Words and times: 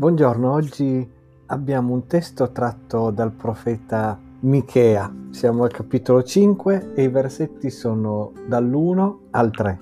Buongiorno, 0.00 0.50
oggi 0.50 1.06
abbiamo 1.48 1.92
un 1.92 2.06
testo 2.06 2.52
tratto 2.52 3.10
dal 3.10 3.32
profeta 3.32 4.18
Michea. 4.40 5.12
Siamo 5.28 5.64
al 5.64 5.70
capitolo 5.70 6.22
5 6.22 6.94
e 6.94 7.02
i 7.02 7.08
versetti 7.08 7.68
sono 7.68 8.32
dall'1 8.48 9.14
al 9.32 9.50
3. 9.50 9.78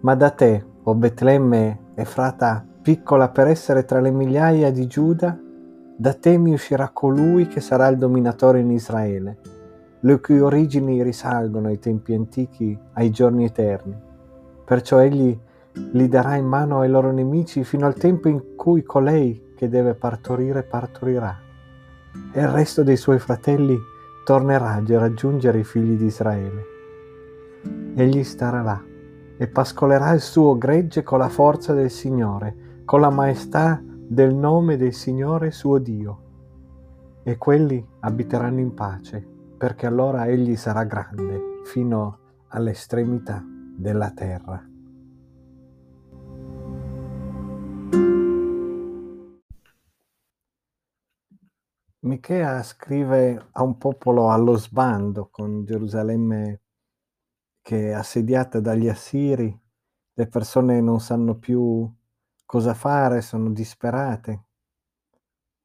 Ma 0.00 0.14
da 0.14 0.28
te, 0.28 0.62
o 0.82 0.94
Betlemme 0.94 1.78
Efrata, 1.94 2.62
piccola 2.82 3.30
per 3.30 3.46
essere 3.46 3.86
tra 3.86 3.98
le 4.00 4.10
migliaia 4.10 4.70
di 4.70 4.86
Giuda, 4.88 5.40
da 5.96 6.12
te 6.12 6.36
mi 6.36 6.52
uscirà 6.52 6.90
colui 6.90 7.46
che 7.46 7.62
sarà 7.62 7.88
il 7.88 7.96
dominatore 7.96 8.60
in 8.60 8.70
Israele, 8.70 9.38
le 10.00 10.20
cui 10.20 10.38
origini 10.38 11.02
risalgono 11.02 11.68
ai 11.68 11.78
tempi 11.78 12.12
antichi, 12.12 12.78
ai 12.92 13.08
giorni 13.08 13.46
eterni. 13.46 13.96
Perciò 14.66 14.98
egli 14.98 15.34
li 15.92 16.08
darà 16.08 16.36
in 16.36 16.46
mano 16.46 16.80
ai 16.80 16.88
loro 16.88 17.12
nemici 17.12 17.64
fino 17.64 17.86
al 17.86 17.94
tempo 17.94 18.28
in 18.28 18.54
cui 18.56 18.82
colei 18.82 19.52
che 19.56 19.68
deve 19.68 19.94
partorire 19.94 20.62
partorirà 20.62 21.44
e 22.32 22.40
il 22.40 22.48
resto 22.48 22.82
dei 22.82 22.96
suoi 22.96 23.18
fratelli 23.18 23.78
tornerà 24.24 24.70
a 24.70 24.82
raggiungere 24.86 25.58
i 25.58 25.64
figli 25.64 25.96
di 25.96 26.06
Israele. 26.06 26.64
Egli 27.94 28.24
starà 28.24 28.62
là 28.62 28.82
e 29.36 29.46
pascolerà 29.48 30.12
il 30.12 30.20
suo 30.20 30.56
gregge 30.56 31.02
con 31.02 31.18
la 31.18 31.28
forza 31.28 31.72
del 31.74 31.90
Signore, 31.90 32.82
con 32.84 33.00
la 33.00 33.10
maestà 33.10 33.82
del 33.84 34.34
nome 34.34 34.76
del 34.76 34.92
Signore 34.92 35.50
suo 35.50 35.78
Dio. 35.78 36.20
E 37.22 37.36
quelli 37.36 37.84
abiteranno 38.00 38.60
in 38.60 38.74
pace, 38.74 39.26
perché 39.56 39.86
allora 39.86 40.26
egli 40.26 40.56
sarà 40.56 40.84
grande 40.84 41.60
fino 41.64 42.18
all'estremità 42.48 43.42
della 43.76 44.10
terra. 44.10 44.73
Michea 52.04 52.62
scrive 52.62 53.48
a 53.52 53.62
un 53.62 53.78
popolo 53.78 54.30
allo 54.30 54.56
sbando, 54.56 55.30
con 55.30 55.64
Gerusalemme 55.64 56.60
che 57.62 57.88
è 57.88 57.92
assediata 57.92 58.60
dagli 58.60 58.88
assiri, 58.88 59.58
le 60.12 60.26
persone 60.26 60.82
non 60.82 61.00
sanno 61.00 61.38
più 61.38 61.90
cosa 62.44 62.74
fare, 62.74 63.22
sono 63.22 63.50
disperate. 63.52 64.44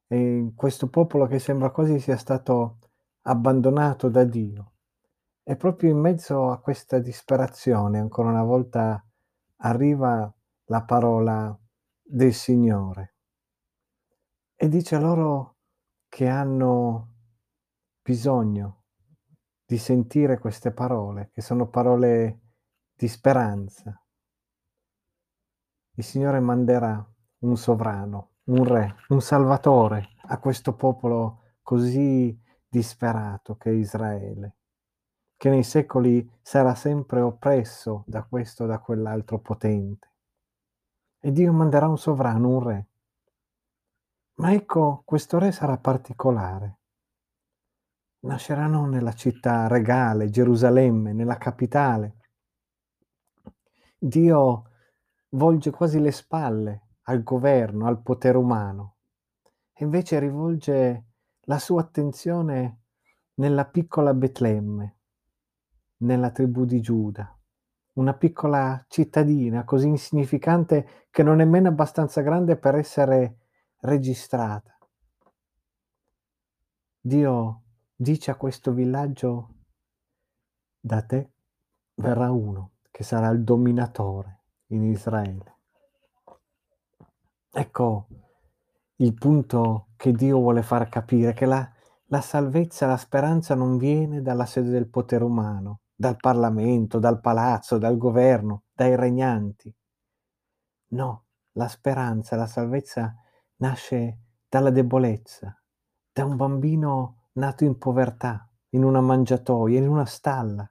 E 0.06 0.52
questo 0.56 0.88
popolo 0.88 1.26
che 1.26 1.38
sembra 1.38 1.70
quasi 1.70 2.00
sia 2.00 2.16
stato 2.16 2.78
abbandonato 3.22 4.08
da 4.08 4.24
Dio. 4.24 4.72
E 5.42 5.56
proprio 5.56 5.90
in 5.90 5.98
mezzo 5.98 6.50
a 6.50 6.58
questa 6.58 7.00
disperazione, 7.00 7.98
ancora 7.98 8.30
una 8.30 8.44
volta, 8.44 9.04
arriva 9.56 10.32
la 10.64 10.82
parola 10.84 11.54
del 12.00 12.32
Signore. 12.32 13.14
E 14.56 14.68
dice 14.68 14.98
loro 14.98 15.56
che 16.10 16.26
hanno 16.26 17.08
bisogno 18.02 18.82
di 19.64 19.78
sentire 19.78 20.38
queste 20.38 20.72
parole, 20.72 21.30
che 21.32 21.40
sono 21.40 21.68
parole 21.68 22.40
di 22.92 23.06
speranza. 23.06 24.04
Il 25.94 26.04
Signore 26.04 26.40
manderà 26.40 27.02
un 27.38 27.56
sovrano, 27.56 28.32
un 28.46 28.64
re, 28.64 28.96
un 29.10 29.22
salvatore 29.22 30.08
a 30.22 30.38
questo 30.40 30.74
popolo 30.74 31.54
così 31.62 32.36
disperato 32.68 33.56
che 33.56 33.70
è 33.70 33.74
Israele, 33.74 34.56
che 35.36 35.48
nei 35.48 35.62
secoli 35.62 36.28
sarà 36.42 36.74
sempre 36.74 37.20
oppresso 37.20 38.02
da 38.08 38.24
questo 38.24 38.64
o 38.64 38.66
da 38.66 38.80
quell'altro 38.80 39.38
potente. 39.38 40.08
E 41.20 41.30
Dio 41.30 41.52
manderà 41.52 41.86
un 41.86 41.98
sovrano, 41.98 42.48
un 42.48 42.62
re, 42.64 42.89
ma 44.40 44.54
ecco, 44.54 45.02
questo 45.04 45.38
re 45.38 45.52
sarà 45.52 45.76
particolare. 45.76 46.78
Nascerà 48.20 48.66
non 48.66 48.88
nella 48.88 49.12
città 49.12 49.66
regale, 49.66 50.30
Gerusalemme, 50.30 51.12
nella 51.12 51.36
capitale. 51.36 52.16
Dio 53.98 54.70
volge 55.30 55.70
quasi 55.70 56.00
le 56.00 56.10
spalle 56.10 56.88
al 57.02 57.22
governo, 57.22 57.86
al 57.86 58.00
potere 58.00 58.38
umano, 58.38 58.96
e 59.74 59.84
invece 59.84 60.18
rivolge 60.18 61.04
la 61.42 61.58
sua 61.58 61.82
attenzione 61.82 62.84
nella 63.34 63.66
piccola 63.66 64.14
Betlemme, 64.14 64.96
nella 65.98 66.30
tribù 66.30 66.64
di 66.64 66.80
Giuda, 66.80 67.38
una 67.94 68.14
piccola 68.14 68.82
cittadina 68.88 69.64
così 69.64 69.88
insignificante 69.88 71.08
che 71.10 71.22
non 71.22 71.40
è 71.40 71.44
nemmeno 71.44 71.68
abbastanza 71.68 72.22
grande 72.22 72.56
per 72.56 72.76
essere 72.76 73.39
registrata. 73.80 74.76
Dio 77.00 77.62
dice 77.94 78.30
a 78.30 78.36
questo 78.36 78.72
villaggio, 78.72 79.54
da 80.78 81.02
te 81.02 81.30
verrà 81.94 82.30
uno 82.30 82.72
che 82.90 83.02
sarà 83.04 83.28
il 83.28 83.42
dominatore 83.42 84.40
in 84.68 84.84
Israele. 84.84 85.56
Ecco 87.52 88.06
il 88.96 89.14
punto 89.14 89.88
che 89.96 90.12
Dio 90.12 90.38
vuole 90.38 90.62
far 90.62 90.88
capire, 90.88 91.32
che 91.32 91.46
la, 91.46 91.68
la 92.06 92.20
salvezza, 92.20 92.86
la 92.86 92.96
speranza 92.96 93.54
non 93.54 93.78
viene 93.78 94.20
dalla 94.20 94.46
sede 94.46 94.68
del 94.68 94.88
potere 94.88 95.24
umano, 95.24 95.80
dal 95.94 96.16
Parlamento, 96.16 96.98
dal 96.98 97.20
palazzo, 97.20 97.78
dal 97.78 97.96
governo, 97.96 98.64
dai 98.72 98.94
regnanti. 98.96 99.74
No, 100.88 101.24
la 101.52 101.68
speranza, 101.68 102.36
la 102.36 102.46
salvezza 102.46 103.14
nasce 103.60 104.18
dalla 104.48 104.70
debolezza, 104.70 105.58
da 106.12 106.24
un 106.24 106.36
bambino 106.36 107.28
nato 107.32 107.64
in 107.64 107.78
povertà, 107.78 108.48
in 108.70 108.84
una 108.84 109.00
mangiatoia, 109.00 109.78
in 109.78 109.88
una 109.88 110.04
stalla, 110.04 110.70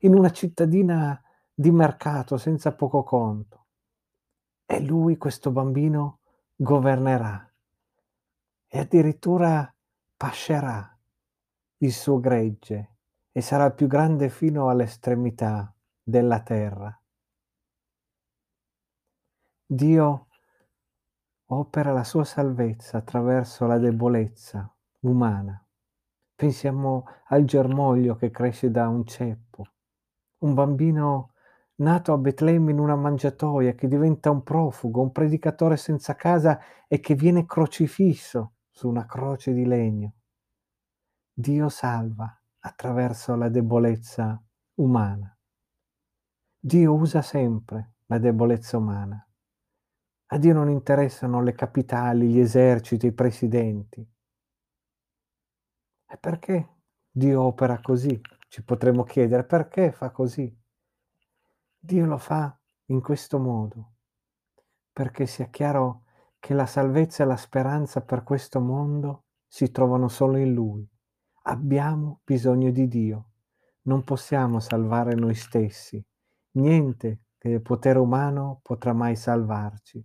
in 0.00 0.14
una 0.14 0.30
cittadina 0.30 1.20
di 1.52 1.70
mercato 1.70 2.36
senza 2.36 2.74
poco 2.74 3.02
conto. 3.02 3.66
E 4.64 4.80
lui, 4.80 5.16
questo 5.16 5.50
bambino, 5.50 6.20
governerà 6.56 7.48
e 8.66 8.78
addirittura 8.78 9.72
pascerà 10.16 10.96
il 11.78 11.92
suo 11.92 12.20
gregge 12.20 12.96
e 13.32 13.40
sarà 13.40 13.70
più 13.70 13.86
grande 13.86 14.28
fino 14.28 14.68
all'estremità 14.68 15.74
della 16.02 16.40
terra. 16.40 16.96
Dio 19.66 20.26
opera 21.54 21.92
la 21.92 22.04
sua 22.04 22.24
salvezza 22.24 22.98
attraverso 22.98 23.66
la 23.66 23.78
debolezza 23.78 24.72
umana. 25.00 25.62
Pensiamo 26.34 27.04
al 27.26 27.44
germoglio 27.44 28.16
che 28.16 28.30
cresce 28.30 28.70
da 28.70 28.88
un 28.88 29.04
ceppo, 29.04 29.66
un 30.38 30.54
bambino 30.54 31.32
nato 31.76 32.12
a 32.12 32.18
Betlemme 32.18 32.70
in 32.70 32.78
una 32.78 32.96
mangiatoia 32.96 33.74
che 33.74 33.86
diventa 33.86 34.30
un 34.30 34.42
profugo, 34.42 35.02
un 35.02 35.12
predicatore 35.12 35.76
senza 35.76 36.14
casa 36.14 36.58
e 36.88 37.00
che 37.00 37.14
viene 37.14 37.44
crocifisso 37.44 38.54
su 38.70 38.88
una 38.88 39.04
croce 39.04 39.52
di 39.52 39.66
legno. 39.66 40.14
Dio 41.32 41.68
salva 41.68 42.34
attraverso 42.60 43.34
la 43.34 43.48
debolezza 43.48 44.40
umana. 44.76 45.36
Dio 46.58 46.94
usa 46.94 47.22
sempre 47.22 47.94
la 48.06 48.18
debolezza 48.18 48.78
umana. 48.78 49.26
A 50.32 50.38
Dio 50.38 50.54
non 50.54 50.70
interessano 50.70 51.42
le 51.42 51.52
capitali, 51.52 52.28
gli 52.28 52.38
eserciti, 52.38 53.08
i 53.08 53.12
presidenti. 53.12 54.00
E 56.08 56.16
perché 56.16 56.76
Dio 57.10 57.42
opera 57.42 57.78
così? 57.82 58.18
Ci 58.48 58.64
potremmo 58.64 59.02
chiedere 59.02 59.44
perché 59.44 59.92
fa 59.92 60.10
così. 60.10 60.50
Dio 61.78 62.06
lo 62.06 62.16
fa 62.16 62.58
in 62.86 63.02
questo 63.02 63.38
modo, 63.38 63.96
perché 64.90 65.26
sia 65.26 65.50
chiaro 65.50 66.04
che 66.38 66.54
la 66.54 66.64
salvezza 66.64 67.24
e 67.24 67.26
la 67.26 67.36
speranza 67.36 68.00
per 68.00 68.22
questo 68.22 68.58
mondo 68.58 69.24
si 69.46 69.70
trovano 69.70 70.08
solo 70.08 70.38
in 70.38 70.54
Lui. 70.54 70.90
Abbiamo 71.42 72.22
bisogno 72.24 72.70
di 72.70 72.88
Dio. 72.88 73.32
Non 73.82 74.02
possiamo 74.02 74.60
salvare 74.60 75.12
noi 75.12 75.34
stessi. 75.34 76.02
Niente 76.52 77.24
che 77.36 77.50
il 77.50 77.60
potere 77.60 77.98
umano 77.98 78.60
potrà 78.62 78.94
mai 78.94 79.14
salvarci. 79.14 80.02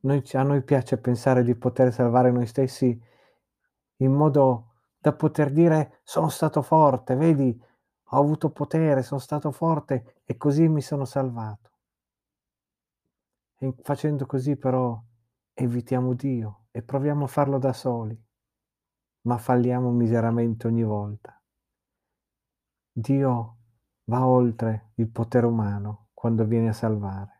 Noi, 0.00 0.22
a 0.32 0.42
noi 0.42 0.62
piace 0.62 0.98
pensare 0.98 1.42
di 1.42 1.54
poter 1.54 1.92
salvare 1.92 2.30
noi 2.30 2.46
stessi 2.46 3.00
in 3.96 4.12
modo 4.12 4.74
da 4.98 5.12
poter 5.12 5.50
dire 5.50 6.00
sono 6.02 6.28
stato 6.28 6.62
forte, 6.62 7.14
vedi, 7.16 7.60
ho 8.10 8.18
avuto 8.18 8.50
potere, 8.50 9.02
sono 9.02 9.20
stato 9.20 9.50
forte 9.50 10.22
e 10.24 10.36
così 10.36 10.68
mi 10.68 10.80
sono 10.80 11.04
salvato. 11.04 11.70
E 13.58 13.74
facendo 13.82 14.26
così 14.26 14.56
però 14.56 15.00
evitiamo 15.54 16.12
Dio 16.12 16.66
e 16.70 16.82
proviamo 16.82 17.24
a 17.24 17.28
farlo 17.28 17.58
da 17.58 17.72
soli, 17.72 18.20
ma 19.22 19.38
falliamo 19.38 19.90
miseramente 19.90 20.66
ogni 20.66 20.84
volta. 20.84 21.40
Dio 22.92 23.56
va 24.04 24.26
oltre 24.26 24.92
il 24.96 25.08
potere 25.08 25.46
umano 25.46 26.08
quando 26.12 26.44
viene 26.44 26.68
a 26.68 26.72
salvare. 26.72 27.35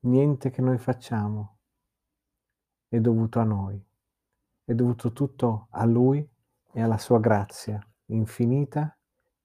Niente 0.00 0.50
che 0.50 0.62
noi 0.62 0.78
facciamo 0.78 1.58
è 2.88 2.98
dovuto 3.00 3.40
a 3.40 3.44
noi, 3.44 3.82
è 4.64 4.72
dovuto 4.74 5.12
tutto 5.12 5.68
a 5.70 5.84
Lui 5.84 6.26
e 6.72 6.82
alla 6.82 6.98
sua 6.98 7.20
grazia 7.20 7.80
infinita 8.06 8.96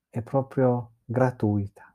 e 0.08 0.22
proprio 0.22 0.92
gratuita. 1.04 1.93